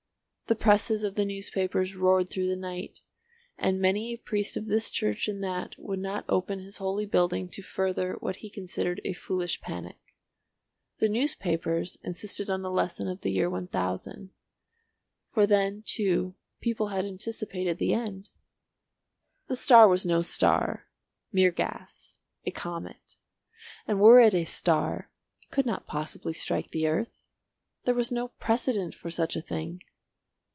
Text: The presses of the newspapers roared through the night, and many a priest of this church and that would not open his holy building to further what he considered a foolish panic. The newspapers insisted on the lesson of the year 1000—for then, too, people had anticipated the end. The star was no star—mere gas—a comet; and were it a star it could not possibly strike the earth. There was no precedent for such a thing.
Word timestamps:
The 0.47 0.55
presses 0.55 1.03
of 1.03 1.15
the 1.15 1.23
newspapers 1.23 1.95
roared 1.95 2.29
through 2.29 2.47
the 2.49 2.57
night, 2.57 2.99
and 3.57 3.79
many 3.79 4.11
a 4.11 4.17
priest 4.17 4.57
of 4.57 4.65
this 4.65 4.89
church 4.89 5.29
and 5.29 5.41
that 5.41 5.75
would 5.77 5.99
not 5.99 6.25
open 6.27 6.59
his 6.59 6.75
holy 6.75 7.05
building 7.05 7.47
to 7.51 7.61
further 7.61 8.15
what 8.19 8.35
he 8.37 8.49
considered 8.49 8.99
a 9.05 9.13
foolish 9.13 9.61
panic. 9.61 9.97
The 10.97 11.07
newspapers 11.07 11.95
insisted 12.03 12.49
on 12.49 12.63
the 12.63 12.69
lesson 12.69 13.07
of 13.07 13.21
the 13.21 13.31
year 13.31 13.49
1000—for 13.49 15.47
then, 15.47 15.83
too, 15.87 16.35
people 16.59 16.87
had 16.87 17.05
anticipated 17.05 17.77
the 17.77 17.93
end. 17.93 18.31
The 19.47 19.55
star 19.55 19.87
was 19.87 20.05
no 20.05 20.21
star—mere 20.21 21.51
gas—a 21.53 22.51
comet; 22.51 23.15
and 23.87 24.01
were 24.01 24.19
it 24.19 24.33
a 24.33 24.43
star 24.43 25.09
it 25.41 25.49
could 25.49 25.65
not 25.65 25.87
possibly 25.87 26.33
strike 26.33 26.71
the 26.71 26.87
earth. 26.89 27.21
There 27.85 27.95
was 27.95 28.11
no 28.11 28.27
precedent 28.27 28.93
for 28.93 29.09
such 29.09 29.37
a 29.37 29.41
thing. 29.41 29.81